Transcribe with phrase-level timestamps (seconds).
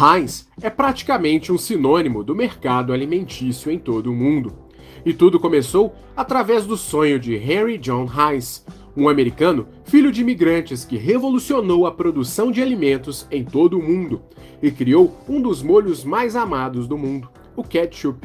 [0.00, 4.52] Heinz é praticamente um sinônimo do mercado alimentício em todo o mundo.
[5.04, 8.64] E tudo começou através do sonho de Henry John Heinz,
[8.96, 14.22] um americano filho de imigrantes que revolucionou a produção de alimentos em todo o mundo
[14.62, 18.24] e criou um dos molhos mais amados do mundo, o ketchup.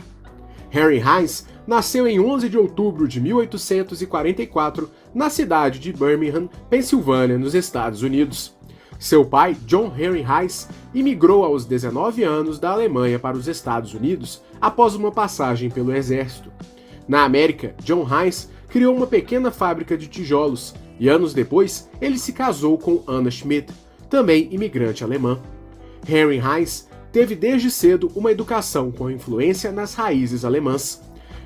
[0.71, 7.55] Henry Heinz nasceu em 11 de outubro de 1844 na cidade de Birmingham, Pensilvânia, nos
[7.55, 8.55] Estados Unidos.
[9.04, 14.41] Seu pai, John Henry Heinz, imigrou aos 19 anos da Alemanha para os Estados Unidos
[14.61, 16.49] após uma passagem pelo exército.
[17.05, 22.31] Na América, John Heinz criou uma pequena fábrica de tijolos e anos depois ele se
[22.31, 23.73] casou com Anna Schmidt,
[24.09, 25.38] também imigrante alemã.
[26.08, 31.02] Henry Heinz teve desde cedo uma educação com influência nas raízes alemãs.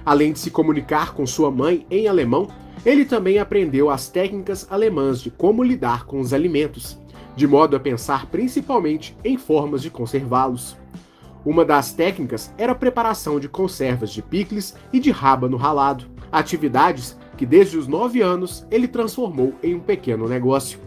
[0.06, 2.50] Além de se comunicar com sua mãe em alemão,
[2.86, 7.00] ele também aprendeu as técnicas alemãs de como lidar com os alimentos
[7.38, 10.76] de modo a pensar principalmente em formas de conservá-los.
[11.46, 17.16] Uma das técnicas era a preparação de conservas de picles e de rábano ralado, atividades
[17.38, 20.80] que desde os 9 anos ele transformou em um pequeno negócio.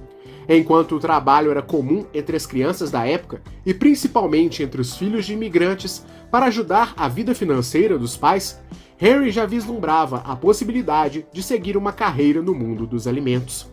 [0.49, 5.25] Enquanto o trabalho era comum entre as crianças da época e principalmente entre os filhos
[5.25, 8.61] de imigrantes para ajudar a vida financeira dos pais,
[8.99, 13.70] Harry já vislumbrava a possibilidade de seguir uma carreira no mundo dos alimentos.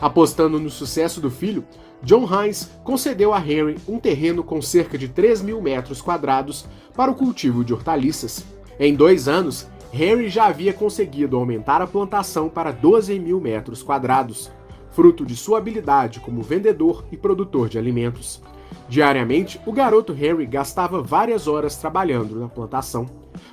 [0.00, 1.64] Apostando no sucesso do filho,
[2.02, 7.10] John Hines concedeu a Henry um terreno com cerca de 3 mil metros quadrados para
[7.10, 8.44] o cultivo de hortaliças.
[8.78, 14.50] Em dois anos, Henry já havia conseguido aumentar a plantação para 12 mil metros quadrados,
[14.90, 18.40] fruto de sua habilidade como vendedor e produtor de alimentos.
[18.88, 23.06] Diariamente, o garoto Henry gastava várias horas trabalhando na plantação,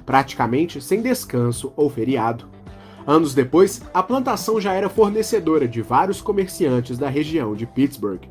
[0.06, 2.55] praticamente sem descanso ou feriado.
[3.08, 8.22] Anos depois, a plantação já era fornecedora de vários comerciantes da região de Pittsburgh.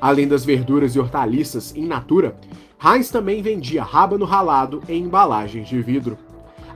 [0.00, 2.38] Além das verduras e hortaliças in natura,
[2.82, 6.18] Heinz também vendia rábano ralado em embalagens de vidro.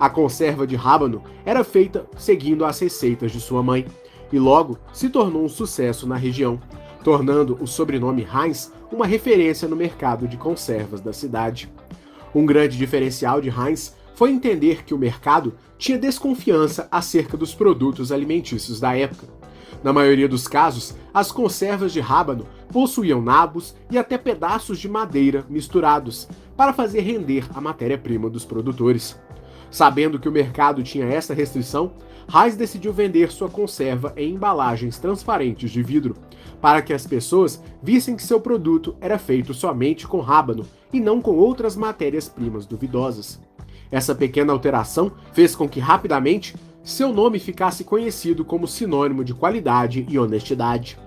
[0.00, 3.86] A conserva de rábano era feita seguindo as receitas de sua mãe
[4.32, 6.58] e logo se tornou um sucesso na região,
[7.04, 11.70] tornando o sobrenome Heinz uma referência no mercado de conservas da cidade.
[12.34, 18.12] Um grande diferencial de Heinz foi entender que o mercado tinha desconfiança acerca dos produtos
[18.12, 19.26] alimentícios da época.
[19.82, 25.44] Na maioria dos casos, as conservas de rábano possuíam nabos e até pedaços de madeira
[25.50, 29.18] misturados para fazer render a matéria-prima dos produtores.
[29.72, 31.94] Sabendo que o mercado tinha essa restrição,
[32.28, 36.14] Reis decidiu vender sua conserva em embalagens transparentes de vidro,
[36.60, 41.20] para que as pessoas vissem que seu produto era feito somente com rábano e não
[41.20, 43.40] com outras matérias-primas duvidosas.
[43.92, 50.06] Essa pequena alteração fez com que rapidamente seu nome ficasse conhecido como sinônimo de qualidade
[50.08, 50.98] e honestidade.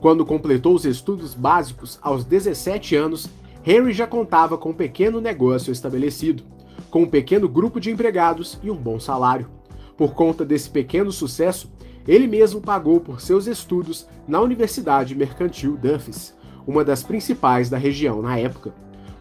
[0.00, 3.30] Quando completou os estudos básicos aos 17 anos,
[3.64, 6.42] Henry já contava com um pequeno negócio estabelecido,
[6.90, 9.48] com um pequeno grupo de empregados e um bom salário.
[9.96, 11.72] Por conta desse pequeno sucesso,
[12.06, 16.34] ele mesmo pagou por seus estudos na Universidade Mercantil Duffys,
[16.66, 18.74] uma das principais da região na época.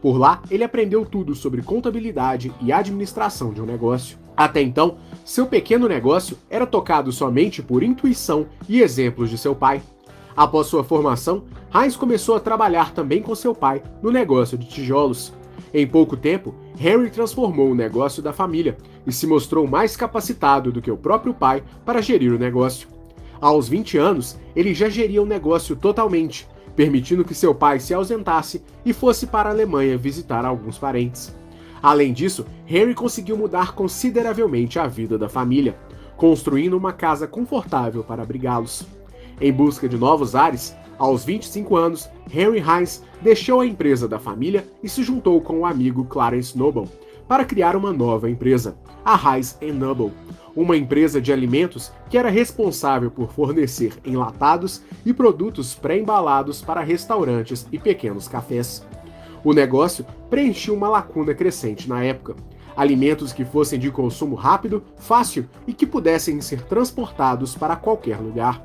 [0.03, 4.17] Por lá, ele aprendeu tudo sobre contabilidade e administração de um negócio.
[4.35, 9.81] Até então, seu pequeno negócio era tocado somente por intuição e exemplos de seu pai.
[10.35, 15.31] Após sua formação, Heinz começou a trabalhar também com seu pai no negócio de tijolos.
[15.73, 18.77] Em pouco tempo, Harry transformou o negócio da família
[19.07, 22.89] e se mostrou mais capacitado do que o próprio pai para gerir o negócio.
[23.39, 28.63] Aos 20 anos, ele já geria o negócio totalmente permitindo que seu pai se ausentasse
[28.85, 31.35] e fosse para a Alemanha visitar alguns parentes.
[31.81, 35.77] Além disso, Henry conseguiu mudar consideravelmente a vida da família,
[36.15, 38.87] construindo uma casa confortável para abrigá-los.
[39.41, 44.65] Em busca de novos ares, aos 25 anos, Henry Heinz deixou a empresa da família
[44.81, 46.87] e se juntou com o amigo Clarence Noble
[47.33, 50.13] para criar uma nova empresa, a Heinz Noble,
[50.55, 57.67] uma empresa de alimentos que era responsável por fornecer enlatados e produtos pré-embalados para restaurantes
[57.71, 58.85] e pequenos cafés.
[59.43, 62.35] O negócio preenchia uma lacuna crescente na época.
[62.77, 68.63] Alimentos que fossem de consumo rápido, fácil e que pudessem ser transportados para qualquer lugar.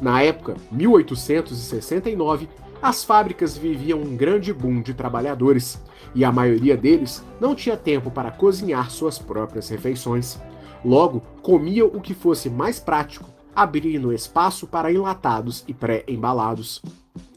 [0.00, 2.48] Na época, 1869,
[2.82, 5.80] as fábricas viviam um grande boom de trabalhadores,
[6.14, 10.40] e a maioria deles não tinha tempo para cozinhar suas próprias refeições.
[10.84, 16.82] Logo, comia o que fosse mais prático, abrindo espaço para enlatados e pré-embalados.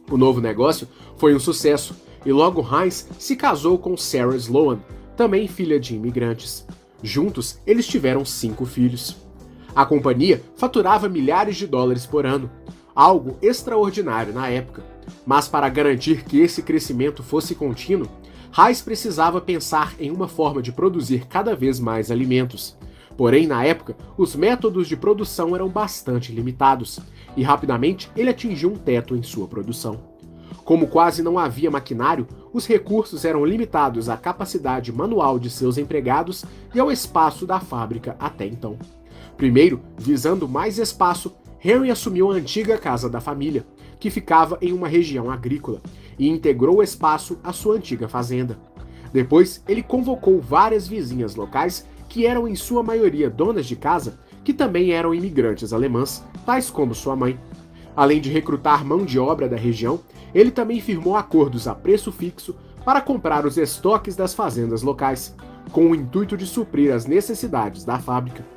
[0.09, 0.87] O novo negócio
[1.17, 1.95] foi um sucesso
[2.25, 4.79] e logo Heinz se casou com Sarah Sloan,
[5.17, 6.65] também filha de imigrantes.
[7.01, 9.17] Juntos, eles tiveram cinco filhos.
[9.75, 12.49] A companhia faturava milhares de dólares por ano,
[12.95, 14.83] algo extraordinário na época.
[15.25, 18.07] Mas para garantir que esse crescimento fosse contínuo,
[18.57, 22.77] Heinz precisava pensar em uma forma de produzir cada vez mais alimentos.
[23.17, 26.99] Porém, na época, os métodos de produção eram bastante limitados,
[27.35, 30.13] e rapidamente ele atingiu um teto em sua produção.
[30.63, 36.45] Como quase não havia maquinário, os recursos eram limitados à capacidade manual de seus empregados
[36.73, 38.77] e ao espaço da fábrica até então.
[39.35, 41.33] Primeiro, visando mais espaço,
[41.63, 43.65] Henry assumiu a antiga casa da família,
[43.99, 45.81] que ficava em uma região agrícola,
[46.19, 48.57] e integrou o espaço à sua antiga fazenda.
[49.13, 54.53] Depois, ele convocou várias vizinhas locais que eram em sua maioria donas de casa, que
[54.53, 57.39] também eram imigrantes alemãs, tais como sua mãe.
[57.95, 60.01] Além de recrutar mão de obra da região,
[60.35, 65.33] ele também firmou acordos a preço fixo para comprar os estoques das fazendas locais,
[65.71, 68.52] com o intuito de suprir as necessidades da fábrica.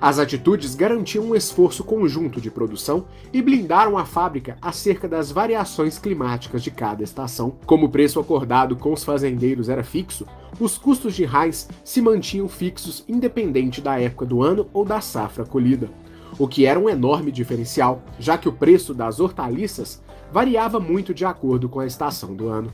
[0.00, 5.98] As atitudes garantiam um esforço conjunto de produção e blindaram a fábrica acerca das variações
[5.98, 7.56] climáticas de cada estação.
[7.66, 10.26] Como o preço acordado com os fazendeiros era fixo,
[10.58, 15.44] os custos de Heinz se mantinham fixos independente da época do ano ou da safra
[15.44, 15.90] colhida,
[16.38, 20.02] o que era um enorme diferencial, já que o preço das hortaliças
[20.32, 22.72] variava muito de acordo com a estação do ano.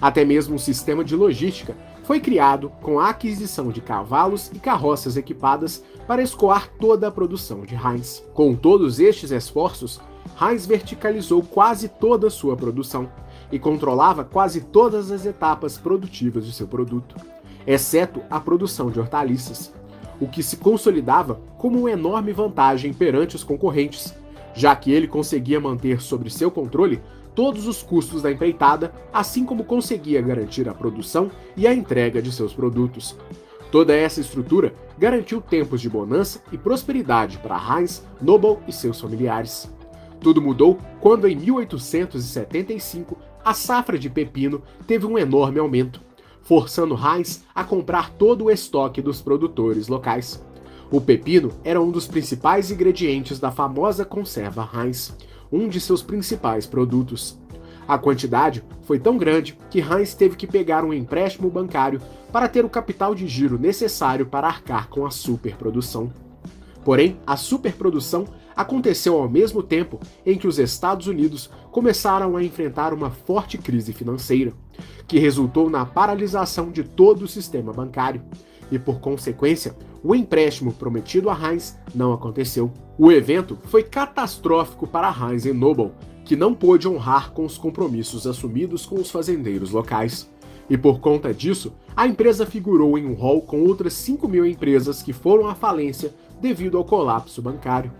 [0.00, 5.16] Até mesmo um sistema de logística foi criado com a aquisição de cavalos e carroças
[5.16, 8.24] equipadas para escoar toda a produção de Heinz.
[8.32, 10.00] Com todos estes esforços,
[10.40, 13.10] Heinz verticalizou quase toda a sua produção
[13.50, 17.16] e controlava quase todas as etapas produtivas de seu produto,
[17.66, 19.74] exceto a produção de hortaliças,
[20.20, 24.14] o que se consolidava como uma enorme vantagem perante os concorrentes,
[24.54, 27.02] já que ele conseguia manter sob seu controle
[27.36, 32.32] todos os custos da empreitada, assim como conseguia garantir a produção e a entrega de
[32.32, 33.14] seus produtos.
[33.70, 39.70] Toda essa estrutura garantiu tempos de bonança e prosperidade para Heinz, Noble e seus familiares.
[40.18, 46.00] Tudo mudou quando, em 1875, a safra de pepino teve um enorme aumento,
[46.40, 50.42] forçando Heinz a comprar todo o estoque dos produtores locais.
[50.90, 55.14] O pepino era um dos principais ingredientes da famosa conserva Heinz,
[55.50, 57.38] um de seus principais produtos.
[57.86, 62.00] A quantidade foi tão grande que Heinz teve que pegar um empréstimo bancário
[62.32, 66.12] para ter o capital de giro necessário para arcar com a superprodução.
[66.84, 68.26] Porém, a superprodução
[68.56, 73.92] aconteceu ao mesmo tempo em que os Estados Unidos começaram a enfrentar uma forte crise
[73.92, 74.52] financeira,
[75.06, 78.22] que resultou na paralisação de todo o sistema bancário,
[78.70, 82.70] e por consequência, o empréstimo prometido a Heinz não aconteceu.
[82.98, 85.92] O evento foi catastrófico para Heinz Noble,
[86.24, 90.28] que não pôde honrar com os compromissos assumidos com os fazendeiros locais.
[90.68, 95.02] E por conta disso, a empresa figurou em um hall com outras 5 mil empresas
[95.02, 97.92] que foram à falência devido ao colapso bancário.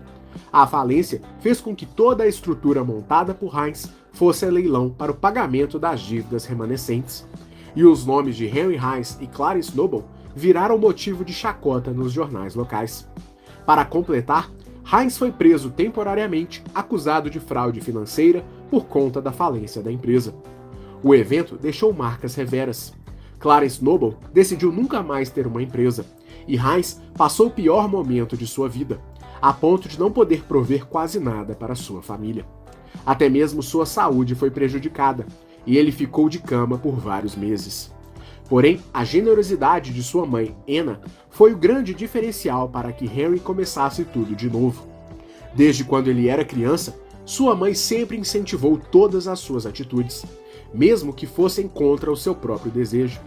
[0.51, 5.11] A falência fez com que toda a estrutura montada por Heinz fosse a leilão para
[5.11, 7.25] o pagamento das dívidas remanescentes.
[7.75, 10.03] E os nomes de Henry Heinz e Clarence Noble
[10.37, 13.09] viraram motivo de chacota nos jornais locais.
[13.65, 14.51] Para completar,
[14.93, 20.35] Heinz foi preso temporariamente, acusado de fraude financeira por conta da falência da empresa.
[21.03, 22.93] O evento deixou marcas severas.
[23.39, 26.05] Clarence Noble decidiu nunca mais ter uma empresa,
[26.47, 29.01] e Heinz passou o pior momento de sua vida,
[29.41, 32.45] a ponto de não poder prover quase nada para sua família.
[33.03, 35.25] Até mesmo sua saúde foi prejudicada,
[35.65, 37.91] e ele ficou de cama por vários meses.
[38.49, 44.05] Porém, a generosidade de sua mãe, Anna, foi o grande diferencial para que Henry começasse
[44.05, 44.87] tudo de novo.
[45.53, 50.25] Desde quando ele era criança, sua mãe sempre incentivou todas as suas atitudes,
[50.73, 53.19] mesmo que fossem contra o seu próprio desejo.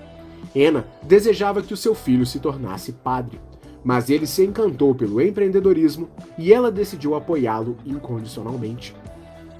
[0.57, 3.39] Anna desejava que o seu filho se tornasse padre,
[3.85, 6.09] mas ele se encantou pelo empreendedorismo
[6.39, 8.95] e ela decidiu apoiá-lo incondicionalmente.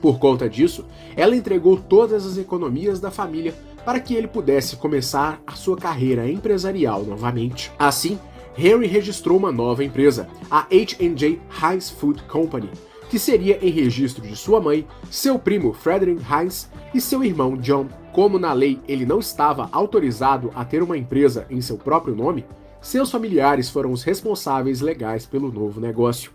[0.01, 5.41] Por conta disso, ela entregou todas as economias da família para que ele pudesse começar
[5.47, 7.73] a sua carreira empresarial novamente.
[7.79, 8.19] Assim,
[8.57, 12.71] Henry registrou uma nova empresa, a H&J Heinz Food Company,
[13.09, 17.89] que seria em registro de sua mãe, seu primo Frederick Heinz e seu irmão John.
[18.13, 22.45] Como na lei ele não estava autorizado a ter uma empresa em seu próprio nome,
[22.81, 26.33] seus familiares foram os responsáveis legais pelo novo negócio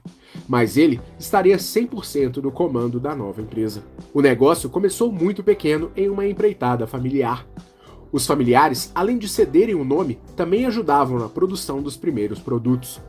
[0.48, 3.84] mas ele estaria 100% no comando da nova empresa.
[4.14, 7.46] O negócio começou muito pequeno em uma empreitada familiar.
[8.12, 13.02] Os familiares, além de cederem o nome, também ajudavam na produção dos primeiros produtos.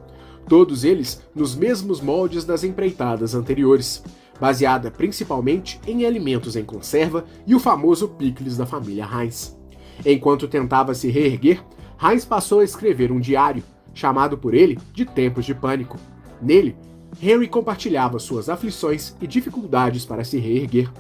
[0.49, 4.03] Todos eles nos mesmos moldes das empreitadas anteriores,
[4.41, 9.57] baseada principalmente em alimentos em conserva e o famoso picles da família Heinz.
[10.05, 11.65] Enquanto tentava se reerguer,
[12.03, 13.63] Heinz passou a escrever um diário,
[13.95, 15.99] chamado por ele de Tempos de Pânico.
[16.41, 16.77] Nele,
[17.23, 20.91] Henry compartilhava suas aflições e dificuldades para se reerguer.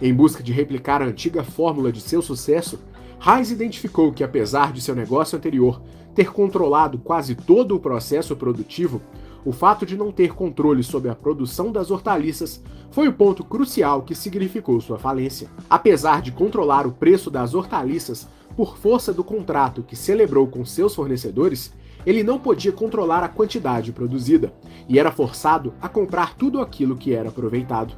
[0.00, 2.78] Em busca de replicar a antiga fórmula de seu sucesso,
[3.24, 5.82] Heinz identificou que, apesar de seu negócio anterior
[6.14, 9.02] ter controlado quase todo o processo produtivo,
[9.44, 14.02] o fato de não ter controle sobre a produção das hortaliças foi o ponto crucial
[14.02, 15.48] que significou sua falência.
[15.68, 18.26] Apesar de controlar o preço das hortaliças
[18.56, 21.72] por força do contrato que celebrou com seus fornecedores,
[22.04, 24.52] ele não podia controlar a quantidade produzida
[24.88, 27.94] e era forçado a comprar tudo aquilo que era aproveitado.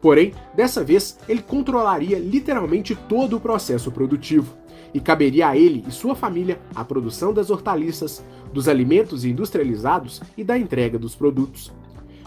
[0.00, 4.62] Porém, dessa vez, ele controlaria literalmente todo o processo produtivo,
[4.94, 8.22] e caberia a ele e sua família a produção das hortaliças,
[8.52, 11.72] dos alimentos industrializados e da entrega dos produtos.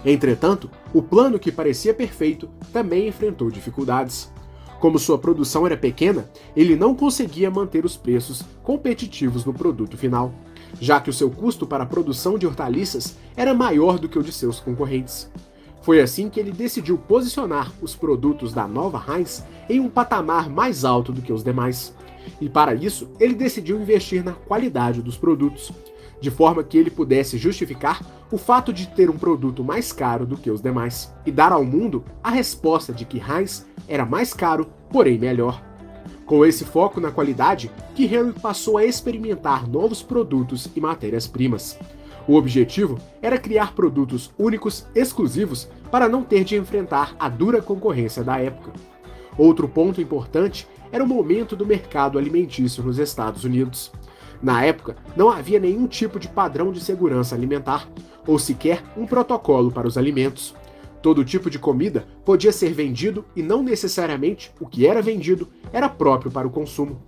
[0.04, 4.32] Entretanto, o plano que parecia perfeito também enfrentou dificuldades.
[4.80, 10.34] Como sua produção era pequena, ele não conseguia manter os preços competitivos no produto final,
[10.80, 14.24] já que o seu custo para a produção de hortaliças era maior do que o
[14.24, 15.30] de seus concorrentes.
[15.82, 20.84] Foi assim que ele decidiu posicionar os produtos da nova Heinz em um patamar mais
[20.84, 21.94] alto do que os demais.
[22.42, 25.72] E para isso, ele decidiu investir na qualidade dos produtos,
[26.20, 28.02] de forma que ele pudesse justificar
[28.32, 31.64] o fato de ter um produto mais caro do que os demais e dar ao
[31.64, 35.62] mundo a resposta de que Heinz era mais caro, porém melhor.
[36.26, 41.78] Com esse foco na qualidade, que Henry passou a experimentar novos produtos e matérias-primas.
[42.28, 48.24] O objetivo era criar produtos únicos, exclusivos, para não ter de enfrentar a dura concorrência
[48.24, 48.74] da época.
[49.38, 53.92] Outro ponto importante era o momento do mercado alimentício nos Estados Unidos.
[54.42, 57.88] Na época, não havia nenhum tipo de padrão de segurança alimentar,
[58.26, 60.56] ou sequer um protocolo para os alimentos.
[61.06, 65.88] Todo tipo de comida podia ser vendido e não necessariamente o que era vendido era
[65.88, 67.00] próprio para o consumo.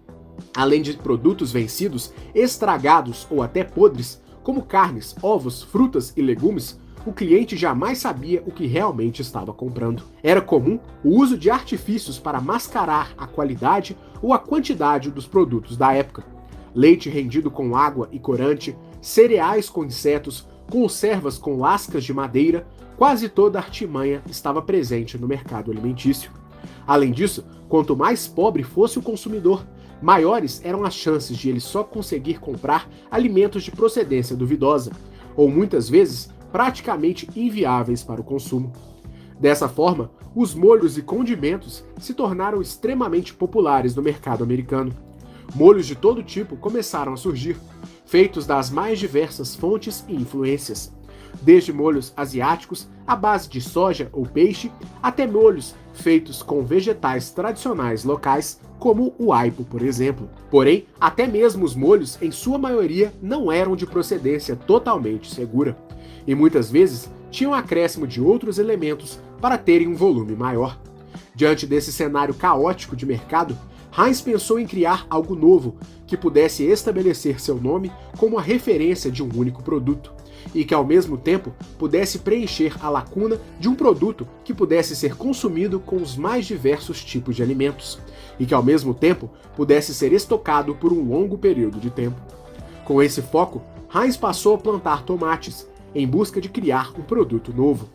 [0.55, 7.11] Além de produtos vencidos, estragados ou até podres, como carnes, ovos, frutas e legumes, o
[7.11, 10.03] cliente jamais sabia o que realmente estava comprando.
[10.21, 15.75] Era comum o uso de artifícios para mascarar a qualidade ou a quantidade dos produtos
[15.75, 16.23] da época.
[16.71, 23.29] Leite rendido com água e corante, cereais com insetos, conservas com lascas de madeira, quase
[23.29, 26.31] toda a artimanha estava presente no mercado alimentício.
[26.85, 29.65] Além disso, quanto mais pobre fosse o consumidor,
[30.01, 34.91] maiores eram as chances de ele só conseguir comprar alimentos de procedência duvidosa,
[35.35, 38.73] ou muitas vezes praticamente inviáveis para o consumo.
[39.39, 44.91] Dessa forma, os molhos e condimentos se tornaram extremamente populares no mercado americano.
[45.53, 47.57] Molhos de todo tipo começaram a surgir,
[48.05, 50.96] feitos das mais diversas fontes e influências
[51.41, 58.03] desde molhos asiáticos à base de soja ou peixe, até molhos feitos com vegetais tradicionais
[58.03, 60.29] locais, como o aipo, por exemplo.
[60.51, 65.77] Porém, até mesmo os molhos, em sua maioria, não eram de procedência totalmente segura,
[66.27, 70.79] e muitas vezes tinham acréscimo de outros elementos para terem um volume maior.
[71.33, 73.57] Diante desse cenário caótico de mercado,
[73.97, 75.75] Heinz pensou em criar algo novo
[76.05, 80.13] que pudesse estabelecer seu nome como a referência de um único produto
[80.53, 85.15] e que ao mesmo tempo pudesse preencher a lacuna de um produto que pudesse ser
[85.15, 87.99] consumido com os mais diversos tipos de alimentos
[88.39, 92.19] e que ao mesmo tempo pudesse ser estocado por um longo período de tempo.
[92.85, 93.61] Com esse foco,
[93.93, 97.89] Heinz passou a plantar tomates em busca de criar um produto novo.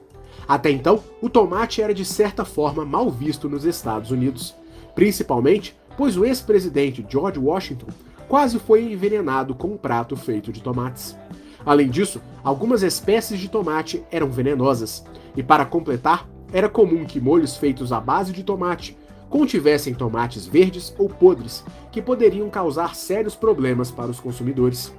[0.47, 4.55] Até então, o tomate era de certa forma mal visto nos Estados Unidos,
[4.95, 7.87] principalmente pois o ex-presidente George Washington
[8.29, 11.17] quase foi envenenado com um prato feito de tomates.
[11.65, 15.05] Além disso, algumas espécies de tomate eram venenosas,
[15.37, 18.97] e para completar, era comum que molhos feitos à base de tomate
[19.31, 24.95] contivessem tomates verdes ou podres, que poderiam causar sérios problemas para os consumidores.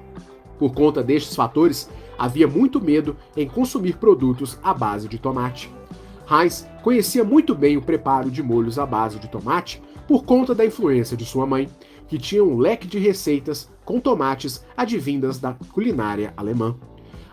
[0.58, 5.72] Por conta destes fatores, havia muito medo em consumir produtos à base de tomate.
[6.30, 10.66] Heinz conhecia muito bem o preparo de molhos à base de tomate por conta da
[10.66, 11.70] influência de sua mãe,
[12.14, 16.76] que tinha um leque de receitas com tomates advindas da culinária alemã.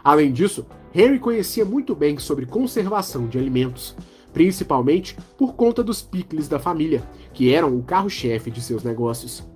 [0.02, 3.94] Além disso, Henry conhecia muito bem sobre conservação de alimentos,
[4.32, 9.46] principalmente por conta dos picles da família, que eram o carro-chefe de seus negócios.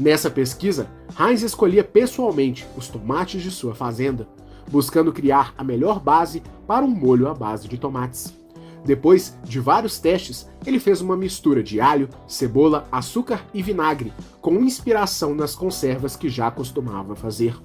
[0.00, 0.88] Nessa pesquisa,
[1.20, 4.26] Heinz escolhia pessoalmente os tomates de sua fazenda,
[4.70, 8.41] buscando criar a melhor base para um molho à base de tomates.
[8.84, 14.58] Depois de vários testes, ele fez uma mistura de alho, cebola, açúcar e vinagre, com
[14.60, 17.56] inspiração nas conservas que já costumava fazer.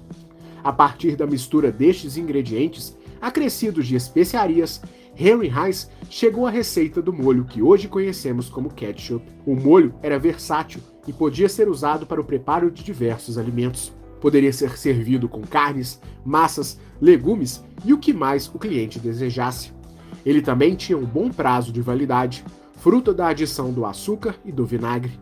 [0.62, 4.80] A partir da mistura destes ingredientes, acrescidos de especiarias,
[5.16, 9.24] Henry Heinz chegou à receita do molho que hoje conhecemos como ketchup.
[9.44, 13.92] O molho era versátil e podia ser usado para o preparo de diversos alimentos.
[14.20, 19.77] Poderia ser servido com carnes, massas, legumes e o que mais o cliente desejasse.
[20.24, 22.44] Ele também tinha um bom prazo de validade,
[22.78, 25.18] fruto da adição do açúcar e do vinagre.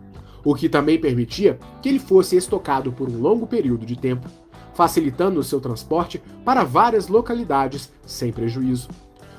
[0.46, 4.28] o que também permitia que ele fosse estocado por um longo período de tempo,
[4.74, 8.88] facilitando o seu transporte para várias localidades sem prejuízo.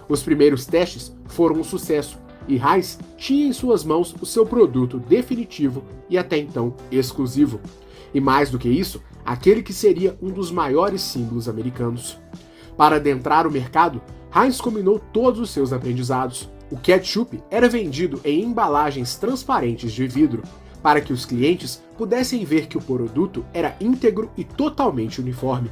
[0.10, 5.00] Os primeiros testes foram um sucesso e Heinz tinha em suas mãos o seu produto
[5.00, 7.62] definitivo e até então exclusivo.
[8.14, 12.20] E mais do que isso, aquele que seria um dos maiores símbolos americanos.
[12.76, 14.02] Para adentrar o mercado,
[14.36, 16.50] Heinz combinou todos os seus aprendizados.
[16.72, 20.44] O ketchup era vendido em embalagens transparentes de vidro,
[20.84, 25.72] para que os clientes pudessem ver que o produto era íntegro e totalmente uniforme.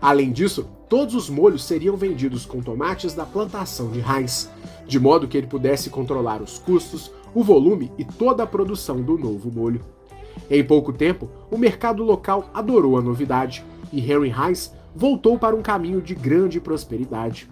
[0.00, 4.50] Além disso, todos os molhos seriam vendidos com tomates da plantação de Heinz,
[4.86, 9.18] de modo que ele pudesse controlar os custos, o volume e toda a produção do
[9.18, 9.84] novo molho.
[10.50, 15.62] Em pouco tempo, o mercado local adorou a novidade e Henry Heinz voltou para um
[15.62, 17.48] caminho de grande prosperidade.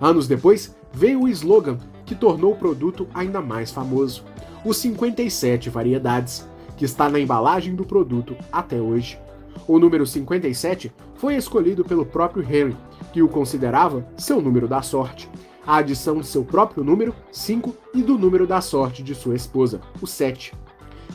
[0.00, 4.24] Anos depois, veio o slogan que tornou o produto ainda mais famoso:
[4.64, 9.18] os 57 variedades, que está na embalagem do produto até hoje.
[9.66, 12.76] O número 57 foi escolhido pelo próprio Henry,
[13.12, 15.28] que o considerava seu número da sorte,
[15.66, 19.80] a adição de seu próprio número, 5, e do número da sorte de sua esposa,
[20.00, 20.54] o 7.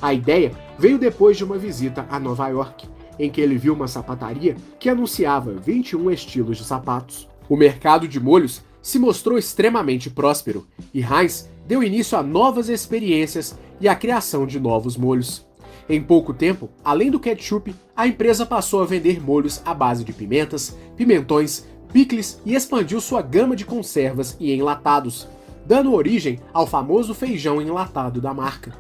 [0.02, 2.88] A ideia veio depois de uma visita a Nova York,
[3.18, 7.28] em que ele viu uma sapataria que anunciava 21 estilos de sapatos.
[7.48, 13.58] O mercado de molhos se mostrou extremamente próspero e Heinz deu início a novas experiências
[13.80, 15.46] e a criação de novos molhos.
[15.90, 20.12] Em pouco tempo, além do ketchup, a empresa passou a vender molhos à base de
[20.12, 25.28] pimentas, pimentões, picles e expandiu sua gama de conservas e enlatados,
[25.66, 28.74] dando origem ao famoso feijão enlatado da marca.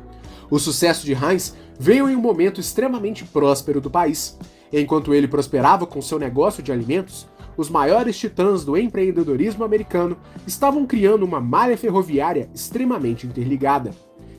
[0.50, 4.38] O sucesso de Heinz veio em um momento extremamente próspero do país.
[4.72, 10.18] Enquanto ele prosperava com seu negócio de alimentos, os maiores titãs do empreendedorismo americano
[10.48, 13.92] estavam criando uma malha ferroviária extremamente interligada,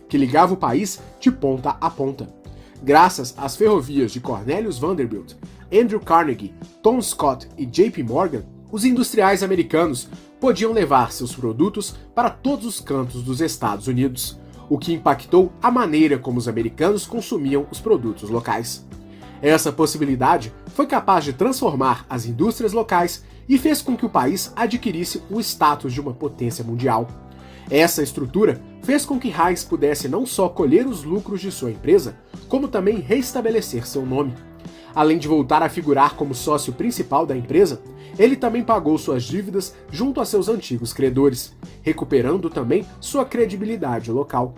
[0.09, 2.29] que ligava o país de ponta a ponta.
[2.83, 5.35] Graças às ferrovias de Cornelius Vanderbilt,
[5.73, 10.09] Andrew Carnegie, Tom Scott e JP Morgan, os industriais americanos
[10.41, 15.71] podiam levar seus produtos para todos os cantos dos Estados Unidos, o que impactou a
[15.71, 18.87] maneira como os americanos consumiam os produtos locais.
[19.45, 24.51] Essa possibilidade foi capaz de transformar as indústrias locais e fez com que o país
[24.57, 27.07] adquirisse o status de uma potência mundial.
[27.71, 32.17] Essa estrutura fez com que Heinz pudesse não só colher os lucros de sua empresa,
[32.49, 34.33] como também restabelecer seu nome.
[34.95, 37.83] Além de voltar a figurar como sócio principal da empresa,
[38.19, 41.53] ele também pagou suas dívidas junto a seus antigos credores,
[41.83, 44.55] recuperando também sua credibilidade local.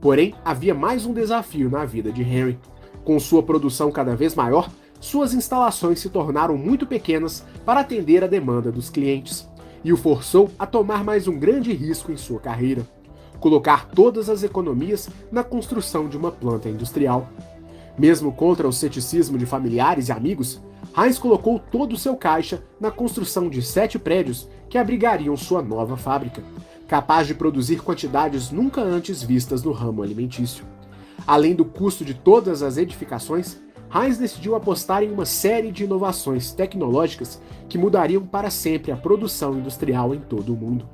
[0.00, 2.58] Porém, havia mais um desafio na vida de Henry.
[3.04, 8.28] Com sua produção cada vez maior, suas instalações se tornaram muito pequenas para atender a
[8.28, 9.48] demanda dos clientes,
[9.84, 12.86] e o forçou a tomar mais um grande risco em sua carreira:
[13.40, 17.28] colocar todas as economias na construção de uma planta industrial.
[17.98, 20.62] Mesmo contra o ceticismo de familiares e amigos,
[20.96, 25.96] Heinz colocou todo o seu caixa na construção de sete prédios que abrigariam sua nova
[25.96, 26.42] fábrica,
[26.86, 30.64] capaz de produzir quantidades nunca antes vistas no ramo alimentício.
[31.26, 33.58] Além do custo de todas as edificações,
[33.94, 39.58] Heinz decidiu apostar em uma série de inovações tecnológicas que mudariam para sempre a produção
[39.58, 40.88] industrial em todo o mundo.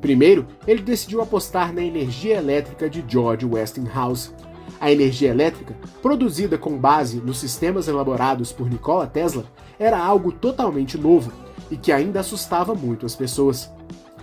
[0.00, 4.32] Primeiro, ele decidiu apostar na energia elétrica de George Westinghouse,
[4.78, 9.44] a energia elétrica, produzida com base nos sistemas elaborados por Nikola Tesla,
[9.78, 11.32] era algo totalmente novo
[11.70, 13.72] e que ainda assustava muito as pessoas.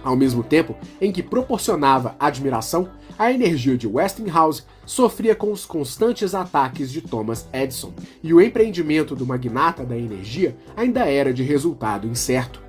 [0.04, 2.90] Ao mesmo tempo em que proporcionava admiração,
[3.22, 9.16] a energia de Westinghouse sofria com os constantes ataques de Thomas Edison, e o empreendimento
[9.16, 12.60] do magnata da energia ainda era de resultado incerto.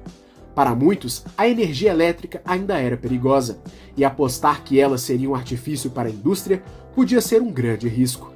[0.55, 3.63] Para muitos, a energia elétrica ainda era perigosa,
[3.97, 6.63] e apostar que ela seria um artifício para a indústria
[6.95, 8.31] podia ser um grande risco.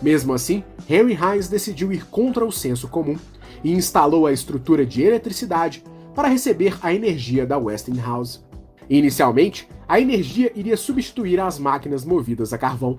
[0.00, 3.16] Mesmo assim, Henry Heinz decidiu ir contra o senso comum
[3.64, 5.82] e instalou a estrutura de eletricidade
[6.14, 8.46] para receber a energia da Westinghouse.
[8.88, 12.96] Inicialmente, a energia iria substituir as máquinas movidas a carvão.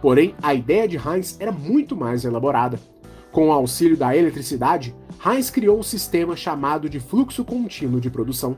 [0.00, 2.78] Porém, a ideia de Heinz era muito mais elaborada.
[3.32, 8.56] Com o auxílio da eletricidade, Heinz criou um sistema chamado de fluxo contínuo de produção.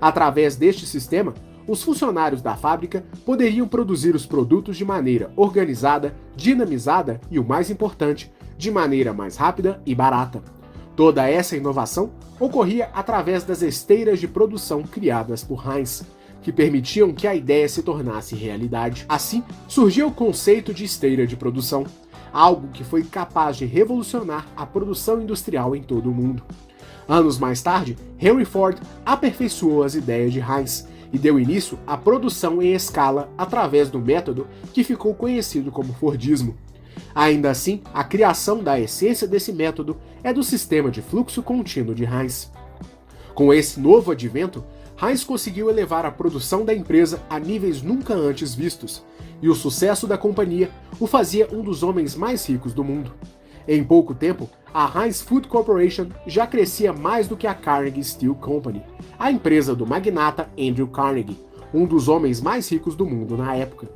[0.00, 1.34] Através deste sistema,
[1.66, 7.70] os funcionários da fábrica poderiam produzir os produtos de maneira organizada, dinamizada e, o mais
[7.70, 10.42] importante, de maneira mais rápida e barata.
[10.96, 16.04] Toda essa inovação ocorria através das esteiras de produção criadas por Heinz,
[16.42, 19.04] que permitiam que a ideia se tornasse realidade.
[19.08, 21.84] Assim, surgiu o conceito de esteira de produção,
[22.32, 26.42] algo que foi capaz de revolucionar a produção industrial em todo o mundo.
[27.08, 32.62] Anos mais tarde, Henry Ford aperfeiçoou as ideias de Heinz e deu início à produção
[32.62, 36.56] em escala através do método que ficou conhecido como Fordismo.
[37.14, 42.04] Ainda assim, a criação da essência desse método é do sistema de fluxo contínuo de
[42.04, 42.50] Heinz.
[43.34, 44.64] Com esse novo advento,
[45.02, 49.02] Heinz conseguiu elevar a produção da empresa a níveis nunca antes vistos,
[49.40, 53.14] e o sucesso da companhia o fazia um dos homens mais ricos do mundo.
[53.66, 58.34] Em pouco tempo, a Heinz Food Corporation já crescia mais do que a Carnegie Steel
[58.34, 58.82] Company,
[59.18, 61.38] a empresa do magnata Andrew Carnegie,
[61.72, 63.88] um dos homens mais ricos do mundo na época.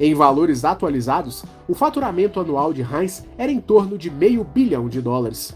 [0.00, 5.02] Em valores atualizados, o faturamento anual de Heinz era em torno de meio bilhão de
[5.02, 5.54] dólares.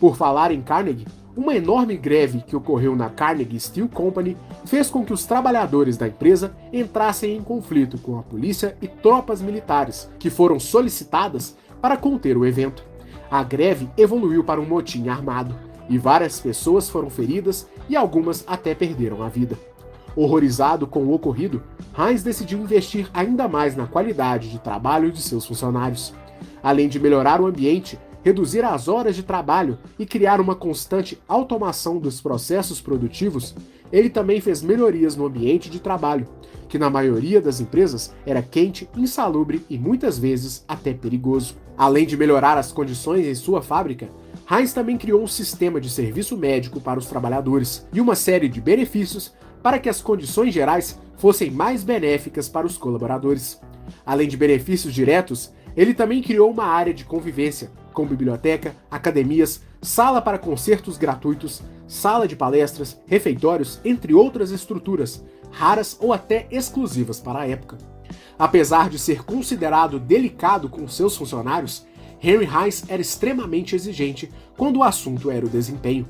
[0.00, 5.04] Por falar em Carnegie, uma enorme greve que ocorreu na Carnegie Steel Company fez com
[5.04, 10.28] que os trabalhadores da empresa entrassem em conflito com a polícia e tropas militares, que
[10.28, 12.84] foram solicitadas para conter o evento.
[13.30, 15.54] A greve evoluiu para um motim armado,
[15.88, 19.58] e várias pessoas foram feridas e algumas até perderam a vida.
[20.14, 21.62] Horrorizado com o ocorrido,
[21.98, 26.14] Heinz decidiu investir ainda mais na qualidade de trabalho de seus funcionários.
[26.62, 31.98] Além de melhorar o ambiente, reduzir as horas de trabalho e criar uma constante automação
[31.98, 33.54] dos processos produtivos,
[33.92, 36.26] ele também fez melhorias no ambiente de trabalho,
[36.68, 41.56] que na maioria das empresas era quente, insalubre e muitas vezes até perigoso.
[41.76, 44.08] Além de melhorar as condições em sua fábrica,
[44.50, 48.60] Heinz também criou um sistema de serviço médico para os trabalhadores e uma série de
[48.60, 49.32] benefícios
[49.62, 53.60] para que as condições gerais fossem mais benéficas para os colaboradores.
[54.04, 60.20] Além de benefícios diretos, ele também criou uma área de convivência, com biblioteca, academias, sala
[60.20, 67.40] para concertos gratuitos, sala de palestras, refeitórios, entre outras estruturas, raras ou até exclusivas para
[67.40, 67.78] a época.
[68.38, 71.86] Apesar de ser considerado delicado com seus funcionários,
[72.22, 76.08] Henry Heinz era extremamente exigente quando o assunto era o desempenho.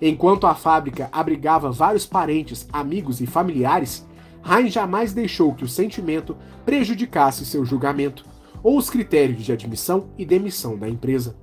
[0.00, 4.06] Enquanto a fábrica abrigava vários parentes, amigos e familiares,
[4.46, 8.24] Heinz jamais deixou que o sentimento prejudicasse seu julgamento
[8.64, 11.36] ou os critérios de admissão e demissão da empresa.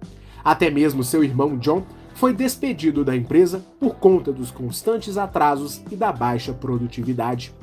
[0.44, 1.84] Até mesmo seu irmão John
[2.16, 7.54] foi despedido da empresa por conta dos constantes atrasos e da baixa produtividade.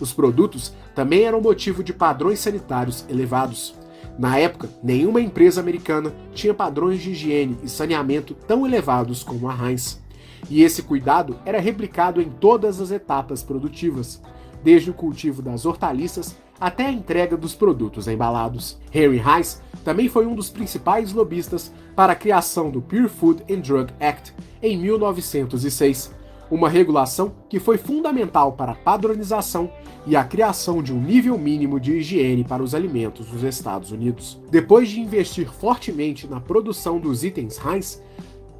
[0.00, 3.74] Os produtos também eram motivo de padrões sanitários elevados.
[4.18, 9.54] Na época, nenhuma empresa americana tinha padrões de higiene e saneamento tão elevados como a
[9.54, 10.02] Heinz.
[10.50, 14.20] E esse cuidado era replicado em todas as etapas produtivas,
[14.62, 18.78] desde o cultivo das hortaliças até a entrega dos produtos embalados.
[18.92, 23.60] Henry Heinz também foi um dos principais lobistas para a criação do Pure Food and
[23.60, 26.14] Drug Act em 1906,
[26.50, 29.70] uma regulação que foi fundamental para a padronização
[30.06, 34.40] e a criação de um nível mínimo de higiene para os alimentos nos Estados Unidos.
[34.50, 38.02] Depois de investir fortemente na produção dos itens Heinz,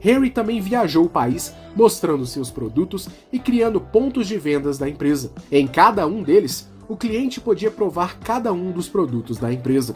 [0.05, 5.33] Henry também viajou o país mostrando seus produtos e criando pontos de vendas da empresa.
[5.51, 9.95] Em cada um deles, o cliente podia provar cada um dos produtos da empresa.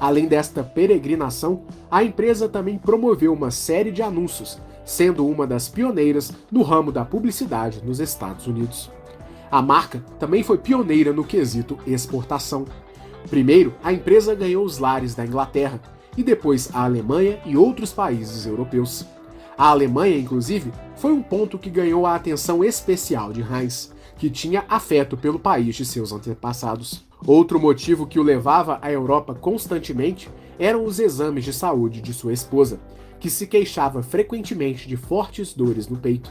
[0.00, 6.32] Além desta peregrinação, a empresa também promoveu uma série de anúncios sendo uma das pioneiras
[6.50, 8.90] no ramo da publicidade nos Estados Unidos.
[9.50, 12.64] A marca também foi pioneira no quesito exportação.
[13.30, 15.80] Primeiro, a empresa ganhou os lares da Inglaterra
[16.16, 19.06] e depois a Alemanha e outros países europeus.
[19.56, 24.64] A Alemanha, inclusive, foi um ponto que ganhou a atenção especial de Heinz, que tinha
[24.68, 27.04] afeto pelo país de seus antepassados.
[27.26, 32.32] Outro motivo que o levava à Europa constantemente eram os exames de saúde de sua
[32.32, 32.78] esposa,
[33.18, 36.30] que se queixava frequentemente de fortes dores no peito.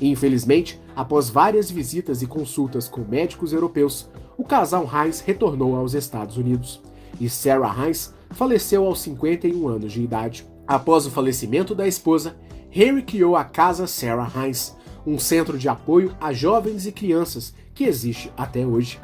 [0.00, 6.36] Infelizmente, após várias visitas e consultas com médicos europeus, o casal Heinz retornou aos Estados
[6.36, 6.82] Unidos.
[7.18, 10.46] E Sarah Heinz faleceu aos 51 anos de idade.
[10.66, 12.36] Após o falecimento da esposa,
[12.70, 14.75] Henry criou a Casa Sarah Heinz,
[15.06, 18.98] um centro de apoio a jovens e crianças que existe até hoje.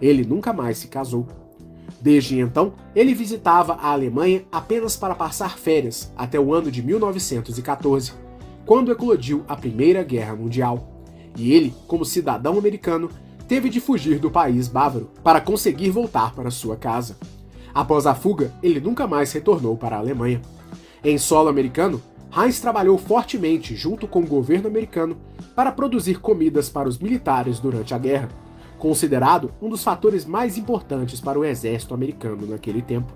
[0.00, 1.26] Ele nunca mais se casou.
[2.00, 8.12] Desde então, ele visitava a Alemanha apenas para passar férias até o ano de 1914,
[8.66, 11.02] quando eclodiu a Primeira Guerra Mundial.
[11.36, 13.10] E ele, como cidadão americano,
[13.48, 17.16] teve de fugir do país bávaro para conseguir voltar para sua casa.
[17.72, 20.40] Após a fuga, ele nunca mais retornou para a Alemanha.
[21.04, 22.02] Em solo americano,
[22.36, 25.16] Heinz trabalhou fortemente junto com o governo americano
[25.56, 28.28] para produzir comidas para os militares durante a guerra
[28.78, 33.12] considerado um dos fatores mais importantes para o exército americano naquele tempo.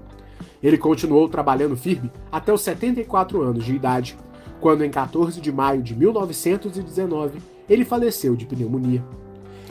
[0.62, 4.16] Ele continuou trabalhando firme até os 74 anos de idade,
[4.60, 9.04] quando em 14 de maio de 1919 ele faleceu de pneumonia.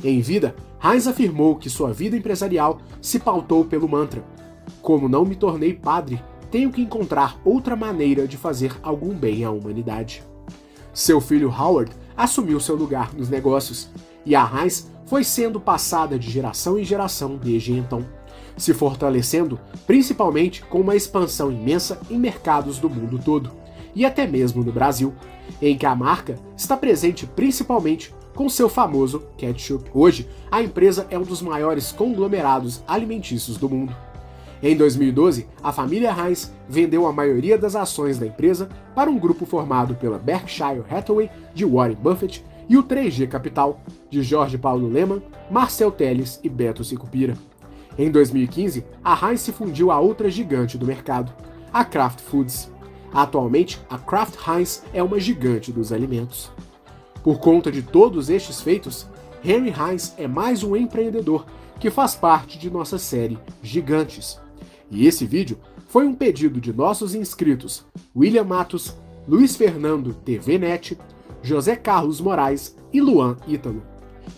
[0.03, 4.23] Em vida, Heinz afirmou que sua vida empresarial se pautou pelo mantra:
[4.81, 9.51] Como não me tornei padre, tenho que encontrar outra maneira de fazer algum bem à
[9.51, 10.23] humanidade.
[10.93, 13.89] Seu filho Howard assumiu seu lugar nos negócios,
[14.25, 18.05] e a Heinz foi sendo passada de geração em geração desde então.
[18.57, 23.51] se fortalecendo principalmente com uma expansão imensa em mercados do mundo todo,
[23.95, 25.13] e até mesmo no Brasil,
[25.61, 29.89] em que a marca está presente principalmente com seu famoso ketchup.
[29.93, 33.95] Hoje, a empresa é um dos maiores conglomerados alimentícios do mundo.
[34.61, 39.45] Em 2012, a família Heinz vendeu a maioria das ações da empresa para um grupo
[39.45, 45.21] formado pela Berkshire Hathaway de Warren Buffett e o 3G Capital de Jorge Paulo Leman,
[45.49, 47.35] Marcel Teles e Beto Sicupira.
[47.97, 51.33] Em 2015, a Heinz se fundiu a outra gigante do mercado,
[51.71, 52.69] a Kraft Foods.
[53.13, 56.51] Atualmente, a Kraft Heinz é uma gigante dos alimentos.
[57.23, 59.07] Por conta de todos estes feitos,
[59.43, 61.45] Henry Heinz é mais um empreendedor
[61.79, 64.39] que faz parte de nossa série Gigantes.
[64.91, 68.95] E esse vídeo foi um pedido de nossos inscritos William Matos,
[69.27, 70.97] Luiz Fernando TVNet,
[71.41, 73.81] José Carlos Moraes e Luan Ítalo.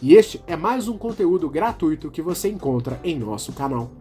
[0.01, 3.91] E este é mais um conteúdo gratuito que você encontra em nosso canal.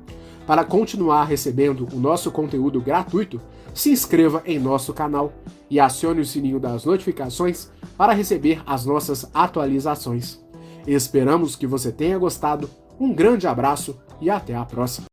[0.47, 3.41] Para continuar recebendo o nosso conteúdo gratuito,
[3.73, 5.33] se inscreva em nosso canal
[5.69, 10.41] e acione o sininho das notificações para receber as nossas atualizações.
[10.87, 15.09] Esperamos que você tenha gostado, um grande abraço e até a próxima!